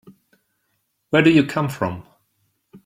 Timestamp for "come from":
1.45-2.01